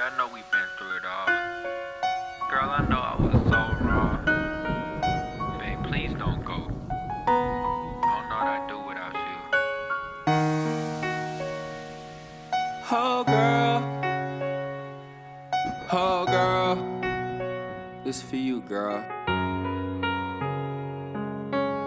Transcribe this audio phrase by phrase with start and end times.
[0.00, 1.26] I know we've been through it all.
[2.48, 4.24] Girl, I know I was so wrong.
[5.58, 6.70] Babe, please don't go.
[7.26, 9.38] Oh, don't know what I'd do without you.
[12.92, 13.82] Oh girl,
[15.90, 16.76] oh girl,
[18.04, 19.04] this for you, girl.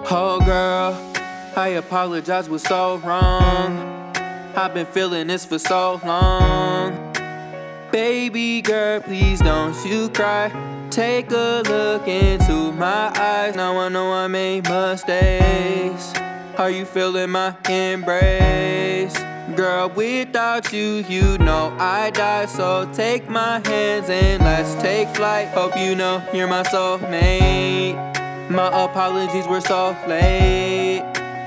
[0.10, 1.14] Oh girl,
[1.56, 4.14] I apologize was so wrong.
[4.54, 6.71] I've been feeling this for so long.
[7.92, 10.50] Baby girl, please don't you cry.
[10.90, 13.56] Take a look into my eyes.
[13.56, 16.14] Now I know I made mistakes.
[16.58, 19.18] Are you feeling my embrace?
[19.58, 22.46] Girl, without you, you know I die.
[22.46, 25.50] So take my hands and let's take flight.
[25.50, 27.96] Hope you know you're my soulmate.
[28.50, 31.04] My apologies were so late.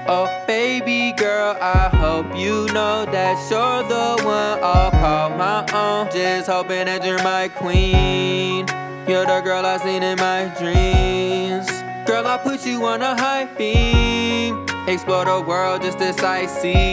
[0.07, 6.13] Oh, baby girl, I hope you know that you're the one I'll call my own.
[6.13, 8.69] Just hoping that you're my queen.
[9.09, 11.67] You're the girl I seen in my dreams.
[12.07, 14.65] Girl, I put you on a high beam.
[14.87, 16.93] Explore the world just as I see.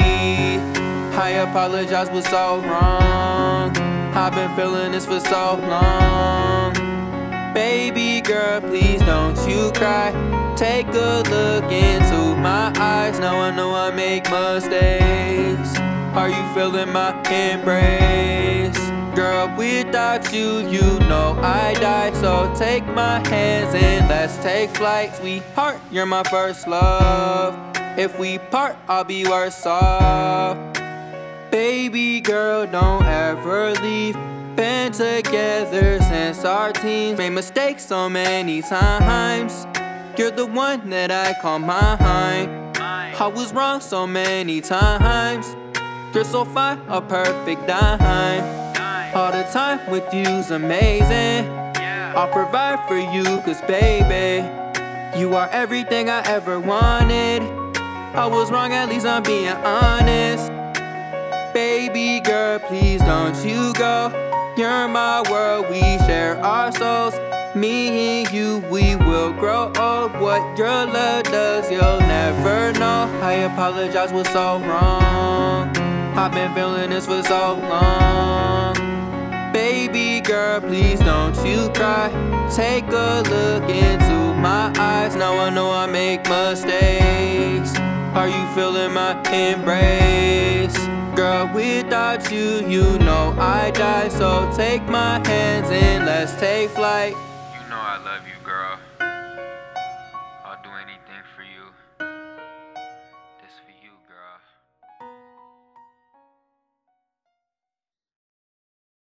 [1.27, 3.77] I apologize was so wrong.
[4.21, 6.73] I've been feeling this for so long.
[7.53, 10.09] Baby girl, please don't you cry.
[10.57, 13.19] Take a look into my eyes.
[13.19, 15.10] Now I know I make mistakes.
[16.13, 18.77] Are you feeling my embrace?
[19.15, 22.11] Girl, without you, you know I die.
[22.19, 25.15] So take my hands and let's take flight.
[25.15, 27.57] Sweetheart, you're my first love.
[27.97, 30.57] If we part, I'll be worse off.
[31.49, 34.15] Baby girl, don't ever leave.
[34.57, 37.19] Been together since our teens.
[37.19, 39.65] Made mistakes so many times.
[40.17, 42.49] You're the one that I call mine.
[42.75, 45.55] I was wrong so many times.
[46.13, 48.43] You're so fine, a perfect dime.
[49.15, 51.49] All the time with you's amazing.
[52.13, 54.45] I'll provide for you, cause baby,
[55.17, 57.43] you are everything I ever wanted.
[58.13, 60.51] I was wrong, at least I'm being honest.
[61.53, 64.11] Baby girl, please don't you go.
[64.57, 67.15] You're my world, we share our souls.
[67.55, 70.11] Me and you, we will grow old.
[70.19, 73.09] What your love does, you'll never know.
[73.21, 75.20] I apologize, was so wrong.
[76.21, 78.75] I've been feeling this for so long.
[79.51, 82.09] Baby girl, please don't you cry.
[82.55, 85.15] Take a look into my eyes.
[85.15, 87.75] Now I know I make mistakes.
[88.13, 90.77] Are you feeling my embrace?
[91.15, 94.09] Girl, without you, you know I die.
[94.09, 97.15] So take my hands and let's take flight.